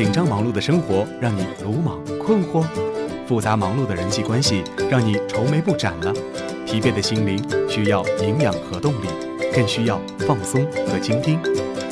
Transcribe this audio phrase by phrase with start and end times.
[0.00, 2.64] 紧张忙碌的生活让你鲁莽困惑，
[3.26, 6.10] 复杂忙碌的人际关系让你愁眉不展了，
[6.64, 7.38] 疲惫的心灵
[7.68, 9.08] 需要营养和动力，
[9.54, 11.38] 更需要放松和倾听。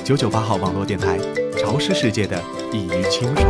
[0.02, 1.18] 九九八号网络电台，
[1.58, 2.42] 潮湿世界的
[2.72, 3.46] 一隅清爽。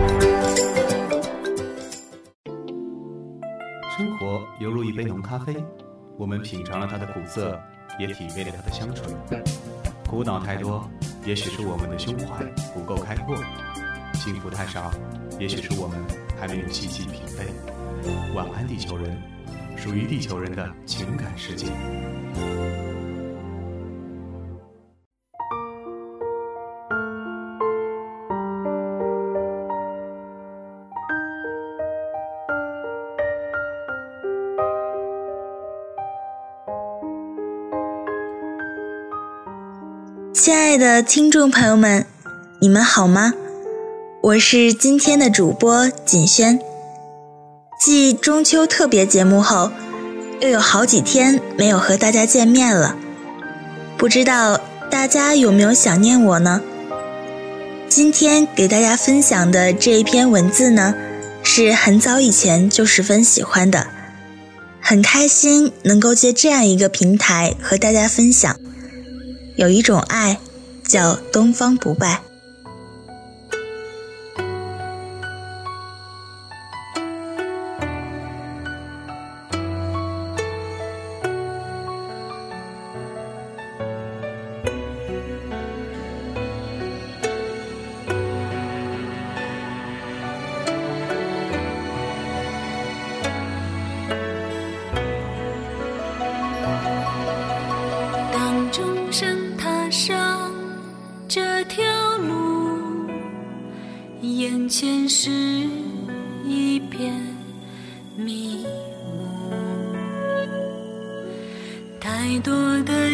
[3.96, 5.54] 生活犹如一杯浓咖啡，
[6.16, 7.56] 我们品尝了它的苦涩，
[7.96, 9.16] 也体味了它的香醇。
[10.10, 10.82] 苦恼太多，
[11.24, 12.44] 也许是我们的胸怀
[12.74, 13.36] 不够开阔。
[14.18, 14.90] 幸福太少，
[15.38, 15.96] 也许是我们
[16.38, 17.46] 还没有细细品味。
[18.34, 19.16] 晚安，地球人，
[19.76, 21.66] 属于地球人的情感世界。
[40.34, 42.04] 亲爱的听众朋友们，
[42.60, 43.32] 你们好吗？
[44.28, 46.60] 我是今天的主播锦轩。
[47.80, 49.72] 继中秋特别节目后，
[50.42, 52.94] 又有好几天没有和大家见面了，
[53.96, 56.60] 不知道大家有没有想念我呢？
[57.88, 60.94] 今天给大家分享的这一篇文字呢，
[61.42, 63.86] 是很早以前就十分喜欢的，
[64.82, 68.54] 很开心能够借这样一个平台和大家分享。
[69.56, 70.38] 有一种爱，
[70.86, 72.20] 叫东方不败。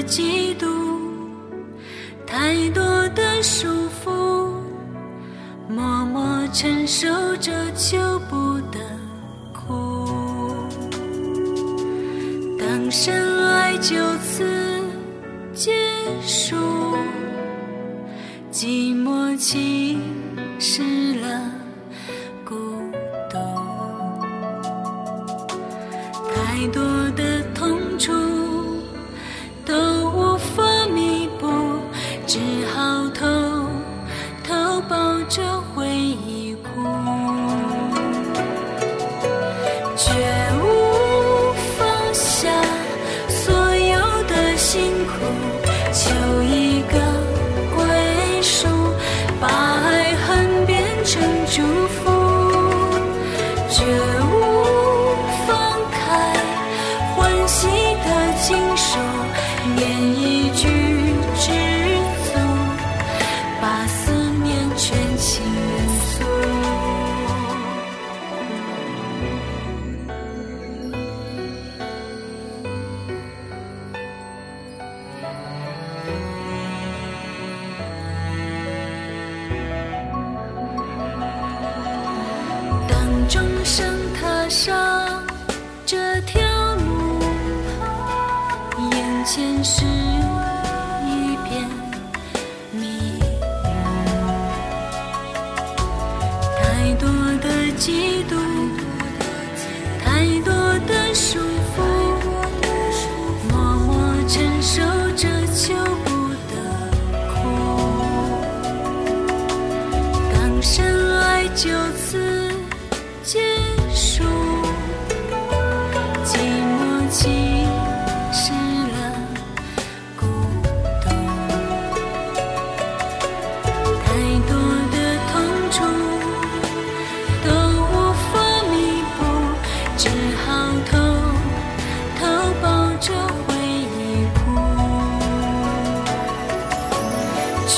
[0.06, 0.66] 嫉妒，
[2.26, 2.82] 太多
[3.14, 3.66] 的束
[4.04, 4.10] 缚，
[5.68, 7.98] 默默承受着求
[8.28, 8.78] 不得
[9.52, 10.06] 苦。
[12.58, 14.44] 当深爱就此
[15.54, 15.72] 结
[16.20, 16.56] 束，
[18.52, 20.02] 寂寞侵
[20.60, 21.53] 蚀了。
[39.96, 40.33] 绝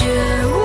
[0.06, 0.55] you.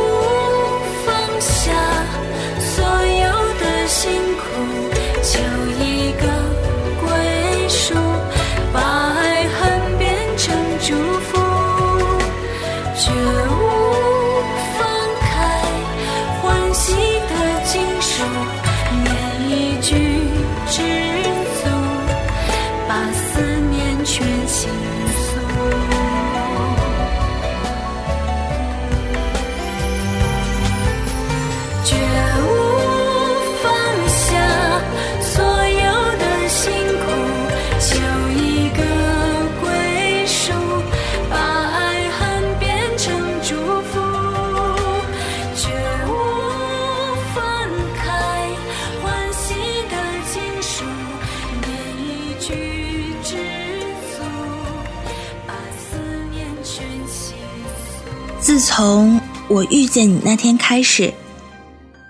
[58.84, 61.14] 从我遇见你那天开始，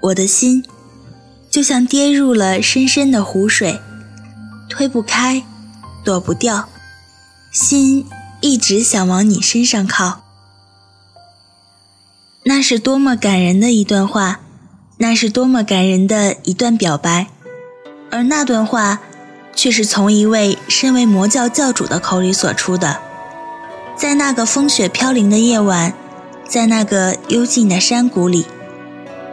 [0.04, 0.64] 我的心
[1.50, 3.82] 就像跌入了深深的湖水，
[4.70, 5.44] 推不开，
[6.06, 6.70] 躲不掉，
[7.52, 8.08] 心
[8.40, 10.22] 一直想往你身上靠。
[12.44, 14.40] 那是多么感人的一段话，
[15.00, 17.28] 那是多么感人的一段表白，
[18.10, 19.02] 而那段话，
[19.54, 23.02] 却是从一位身为魔教教主的口里所出的。
[23.98, 25.94] 在那个风雪飘零的夜晚。
[26.52, 28.46] 在那个幽静的山谷里，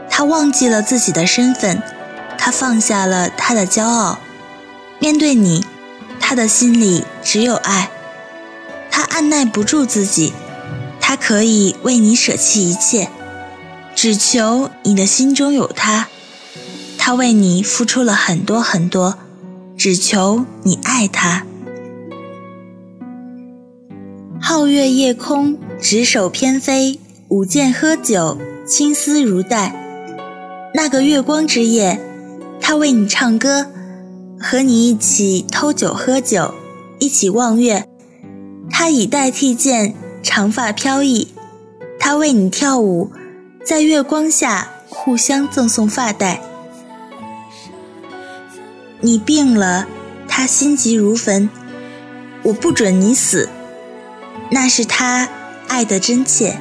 [0.09, 1.82] 他忘记了自己的身份，
[2.38, 4.20] 他放下了他的骄傲，
[5.00, 5.65] 面对你，
[6.20, 7.91] 他的心里只有爱。
[8.88, 10.32] 他按耐不住自己，
[11.00, 13.09] 他可以为你舍弃一切，
[13.97, 16.06] 只求你的心中有他。
[16.97, 19.19] 他为你付出了很多很多，
[19.76, 21.44] 只求你爱他。
[24.41, 27.00] 皓月夜空，执手翩飞。
[27.29, 29.75] 舞剑喝酒，青丝如带。
[30.73, 32.01] 那个月光之夜，
[32.59, 33.67] 他为你唱歌，
[34.41, 36.55] 和你一起偷酒喝酒，
[36.99, 37.87] 一起望月。
[38.71, 41.29] 他以带替剑，长发飘逸。
[42.01, 43.11] 他为你跳舞，
[43.63, 46.41] 在月光下互相赠送发带。
[49.01, 49.87] 你病了，
[50.27, 51.51] 他心急如焚。
[52.45, 53.51] 我不准你死，
[54.51, 55.29] 那是他
[55.67, 56.59] 爱的真切。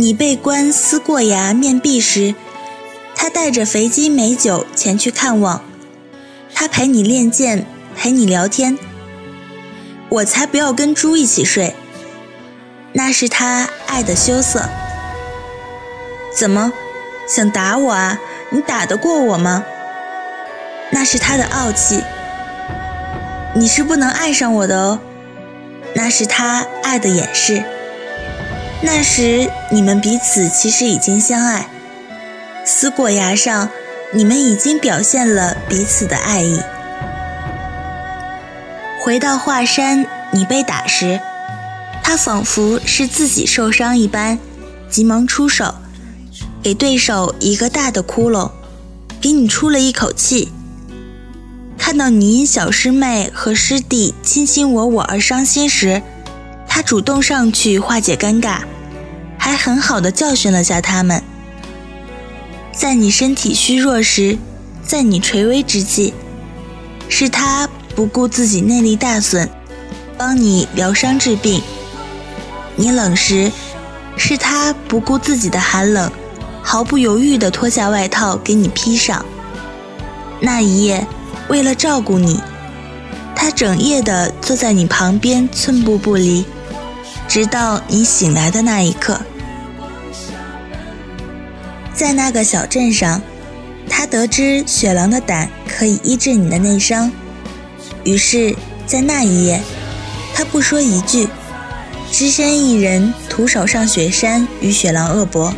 [0.00, 2.34] 你被关思过崖面壁时，
[3.14, 5.62] 他带着肥鸡美酒前去看望，
[6.54, 8.78] 他陪你练剑，陪你聊天。
[10.08, 11.74] 我才不要跟猪一起睡，
[12.94, 14.70] 那是他爱的羞涩。
[16.34, 16.72] 怎么，
[17.28, 18.18] 想打我啊？
[18.48, 19.66] 你打得过我吗？
[20.92, 22.02] 那是他的傲气。
[23.54, 24.98] 你是不能爱上我的哦，
[25.94, 27.62] 那是他爱的掩饰。
[28.82, 31.68] 那时你们彼此其实已经相爱，
[32.64, 33.68] 思过崖上，
[34.14, 36.60] 你们已经表现了彼此的爱意。
[39.04, 41.20] 回到华山，你被打时，
[42.02, 44.38] 他仿佛是自己受伤一般，
[44.88, 45.74] 急忙出手，
[46.62, 48.50] 给对手一个大的窟窿，
[49.20, 50.52] 给你出了一口气。
[51.76, 56.02] 看到你因小师妹和师弟卿卿我我而伤心时，
[56.82, 58.58] 主动上去化解尴尬。
[59.38, 61.22] 还很好的教训了下他们，
[62.72, 64.36] 在你身体虚弱时，
[64.86, 66.12] 在你垂危之际，
[67.08, 69.48] 是他不顾自己内力大损，
[70.18, 71.62] 帮你疗伤治病；
[72.76, 73.50] 你冷时，
[74.16, 76.12] 是他不顾自己的寒冷，
[76.62, 79.24] 毫不犹豫地脱下外套给你披上。
[80.38, 81.06] 那一夜，
[81.48, 82.38] 为了照顾你，
[83.34, 86.44] 他整夜的坐在你旁边，寸步不离，
[87.30, 89.20] 直到你醒来的那一刻。
[91.94, 93.22] 在那个小镇上，
[93.88, 97.12] 他得知雪狼的胆可以医治你的内伤，
[98.02, 99.62] 于是，在那一夜，
[100.34, 101.28] 他不说一句，
[102.10, 105.54] 只身一人徒手上雪山与雪狼恶搏。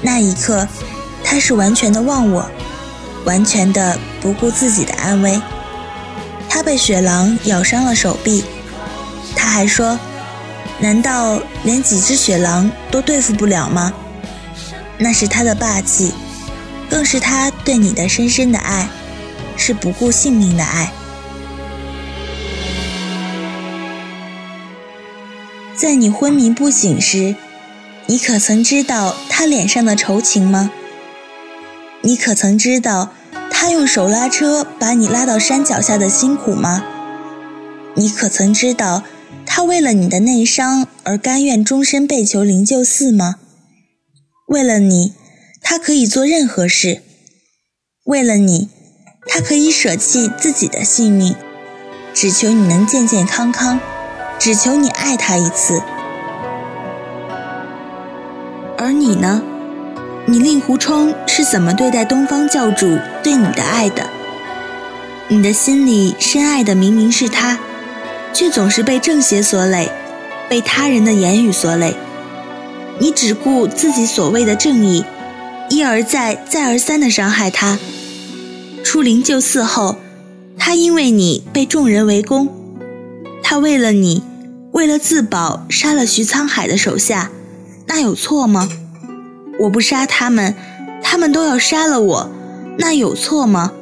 [0.00, 0.66] 那一刻，
[1.22, 2.50] 他是完全的忘我，
[3.26, 5.38] 完全的不顾自己的安危。
[6.48, 8.42] 他被雪狼咬伤了手臂，
[9.36, 9.98] 他还说
[10.80, 13.92] ：“难道连几只雪狼都对付不了吗？”
[14.98, 16.12] 那是他的霸气，
[16.88, 18.88] 更是他对你的深深的爱，
[19.56, 20.92] 是不顾性命的爱。
[25.74, 27.34] 在你昏迷不醒时，
[28.04, 30.70] 你可曾知道他脸上的愁情吗？
[32.02, 33.10] 你可曾知道
[33.50, 36.82] 他用手拉车把你拉到山脚下的辛苦吗？
[37.94, 39.02] 你可曾知道
[39.46, 43.36] 他为了你的内伤而甘愿终身被囚灵鹫寺吗？
[44.48, 45.12] 为了你，
[45.60, 47.02] 他可以做任何事；
[48.04, 48.68] 为了你，
[49.26, 51.34] 他可以舍弃自己的性命，
[52.14, 53.78] 只求你能健健康康，
[54.38, 55.80] 只求你爱他一次。
[58.76, 59.42] 而你呢？
[60.26, 64.08] 你令狐冲是怎么对待东方教主对你的爱的？
[65.28, 67.58] 你的心里深爱的明明是他，
[68.32, 69.90] 却总是被正邪所累，
[70.48, 71.94] 被他人的言语所累。
[72.98, 75.04] 你只顾自己所谓的正义，
[75.68, 77.78] 一而再、再而三地伤害他。
[78.84, 79.96] 出灵鹫寺后，
[80.58, 82.48] 他因为你被众人围攻，
[83.42, 84.22] 他为了你，
[84.72, 87.30] 为了自保，杀了徐沧海的手下，
[87.86, 88.68] 那有错吗？
[89.60, 90.54] 我不杀他们，
[91.02, 92.30] 他们都要杀了我，
[92.78, 93.72] 那有错吗？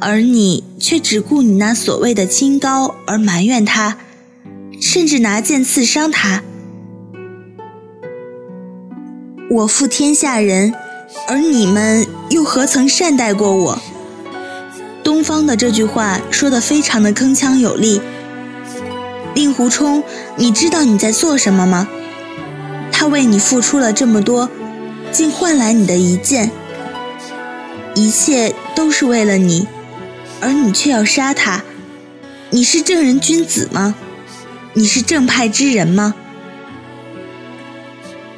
[0.00, 3.98] 而你却只顾你那所谓的清高而埋怨他，
[4.80, 6.42] 甚至拿剑刺伤他。
[9.50, 10.74] 我负天下人，
[11.26, 13.82] 而你们又何曾善待过我？
[15.02, 18.00] 东方的这句话说的非常的铿锵有力。
[19.34, 20.02] 令狐冲，
[20.36, 21.88] 你知道你在做什么吗？
[22.92, 24.50] 他为你付出了这么多，
[25.10, 26.50] 竟换来你的一剑，
[27.94, 29.66] 一切都是为了你，
[30.40, 31.62] 而你却要杀他，
[32.50, 33.94] 你是正人君子吗？
[34.74, 36.14] 你是正派之人吗？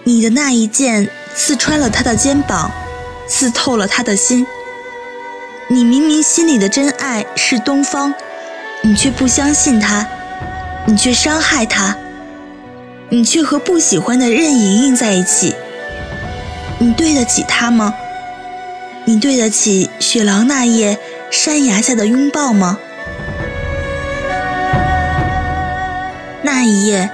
[0.04, 2.70] 你的那一剑刺穿了他的肩膀，
[3.28, 4.46] 刺透了他的心。
[5.68, 8.14] 你明明心里的真爱是东方，
[8.82, 10.06] 你却不相信他，
[10.86, 11.96] 你却伤害他，
[13.10, 15.54] 你却和不喜欢的任盈盈在一起。
[16.78, 17.94] 你对得起他吗？
[19.04, 20.98] 你对得起雪狼那夜
[21.30, 22.76] 山崖下的拥抱吗？
[26.42, 27.08] 那一夜，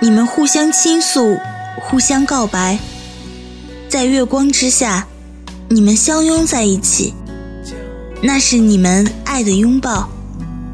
[0.00, 1.38] 你们互相倾诉，
[1.80, 2.78] 互相告白，
[3.88, 5.06] 在月光之下，
[5.68, 7.14] 你们相拥在一起。
[8.20, 10.08] 那是你们爱的拥抱，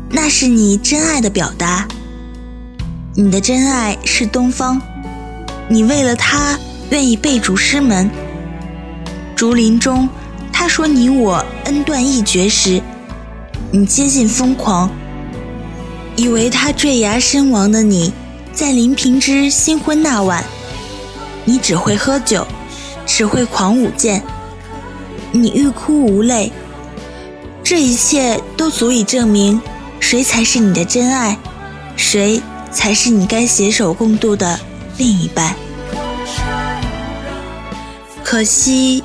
[0.08, 1.86] 那是你真爱的表达。
[3.14, 4.80] 你的真爱是东方，
[5.68, 6.58] 你为了他
[6.88, 8.08] 愿意背逐师门。
[9.36, 10.08] 竹林中，
[10.60, 12.82] 他说你我恩断义绝时，
[13.72, 14.90] 你接近疯狂，
[16.16, 18.12] 以为他坠崖身亡的你，
[18.52, 20.44] 在林平之新婚那晚，
[21.46, 22.46] 你只会喝酒，
[23.06, 24.22] 只会狂舞剑，
[25.32, 26.52] 你欲哭无泪。
[27.64, 29.58] 这一切都足以证明，
[29.98, 31.38] 谁才是你的真爱，
[31.96, 32.38] 谁
[32.70, 34.60] 才是你该携手共度的
[34.98, 35.54] 另一半。
[38.22, 39.02] 可惜，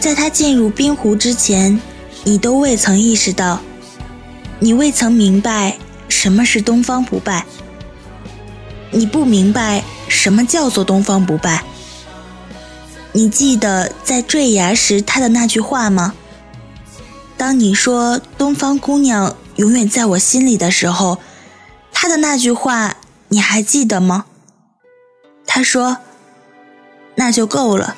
[0.00, 1.80] 在他进入冰湖之前，
[2.24, 3.60] 你都未曾意识到，
[4.60, 7.44] 你未曾明白什么是东方不败。
[8.92, 11.64] 你不明白什么叫做东方不败。
[13.12, 16.14] 你记得在坠崖时他的那句话吗？
[17.36, 21.18] 当你说“东方姑娘永远在我心里”的时候，
[21.92, 22.96] 他的那句话
[23.28, 24.26] 你还记得吗？
[25.46, 25.98] 他说
[27.16, 27.96] ：“那就够了，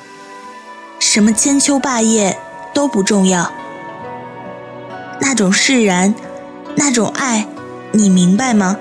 [0.99, 2.37] 什么千秋霸业
[2.73, 3.51] 都不重要。
[5.19, 6.13] 那种释然，
[6.75, 7.47] 那种爱，
[7.91, 8.77] 你明白吗？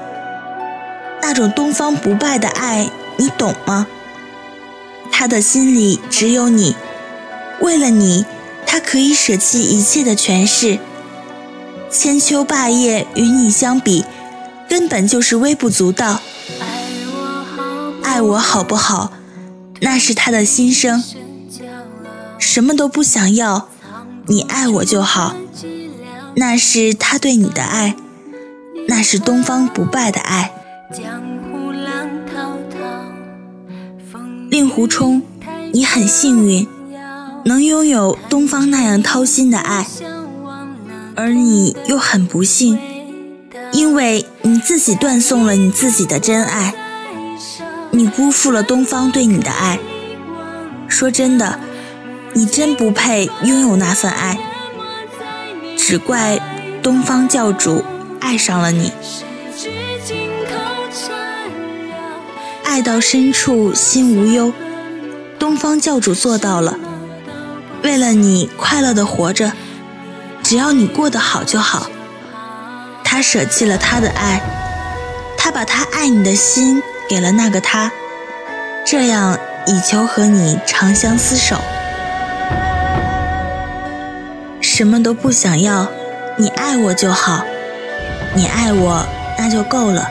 [1.23, 3.87] 那种东方不败的爱，你懂吗？
[5.11, 6.77] 他的心里只有你，
[7.61, 8.27] 为了你。”
[8.71, 10.79] 他可以舍弃一切的权势，
[11.91, 14.05] 千秋霸业与你相比，
[14.69, 16.21] 根本就是微不足道。
[18.03, 19.11] 爱我好不好？
[19.81, 21.03] 那是他的心声。
[22.39, 23.69] 什么都不想要，
[24.27, 25.35] 你爱我就好。
[26.37, 27.97] 那是他对你的爱，
[28.87, 30.53] 那是东方不败的爱。
[34.51, 35.23] 令狐冲，
[35.73, 36.67] 你很幸运。
[37.45, 39.87] 能拥有东方那样掏心的爱，
[41.15, 42.79] 而你又很不幸，
[43.73, 46.75] 因为你自己断送了你自己的真爱，
[47.91, 49.79] 你辜负了东方对你的爱。
[50.89, 51.59] 说真的，
[52.35, 54.39] 你真不配拥有那份爱，
[55.77, 56.39] 只怪
[56.83, 57.85] 东方教主
[58.21, 58.93] 爱上了你，
[62.65, 64.53] 爱到深处心无忧，
[65.39, 66.79] 东方教主做到了。
[67.83, 69.53] 为了你快乐的活着，
[70.43, 71.91] 只要你过得好就好。
[73.03, 74.41] 他舍弃了他的爱，
[75.37, 77.91] 他把他爱你的心给了那个他，
[78.87, 81.57] 这样以求和你长相厮守。
[84.79, 85.91] 什么都不想要，
[86.37, 87.45] 你爱我就好，
[88.37, 89.05] 你爱我
[89.37, 90.07] 那就够了。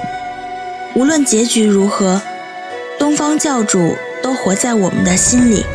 [0.93, 2.21] 无论结局如何，
[3.00, 5.65] 东方教主都活在我们的心里。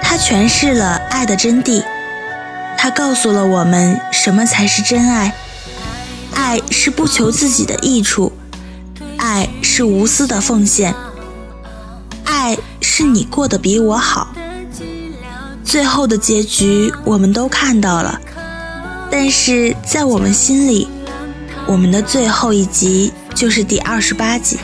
[0.00, 1.82] 他诠释了爱的真谛，
[2.76, 5.34] 他告诉了我们什么才是真爱。
[6.36, 8.30] 爱是不求自己的益处，
[9.16, 10.94] 爱是无私的奉献，
[12.24, 14.28] 爱是你过得比我好。
[15.68, 18.18] 最后的结局我们都看到了，
[19.10, 20.88] 但是在我们心里，
[21.66, 24.56] 我们的最后一集就是第二十八集。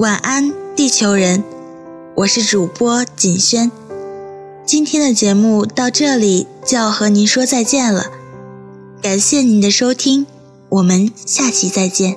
[0.00, 1.44] 晚安，地球人，
[2.14, 3.70] 我是主播锦轩。
[4.64, 8.06] 今天的节目到这里就要和您说再见了，
[9.02, 10.26] 感谢您的收听，
[10.70, 12.16] 我们下期再见。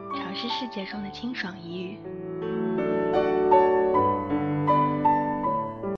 [0.15, 2.20] 尝试世界中的清爽一隅。